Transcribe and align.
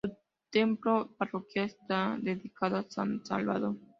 Su 0.03 0.17
templo 0.49 1.11
parroquial 1.15 1.67
está 1.67 2.17
dedicado 2.19 2.77
a 2.77 2.89
San 2.89 3.23
Salvador. 3.23 3.77